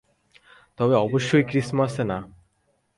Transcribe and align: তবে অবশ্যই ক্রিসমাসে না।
তবে 0.79 0.95
অবশ্যই 0.95 1.43
ক্রিসমাসে 1.43 2.03
না। 2.03 2.17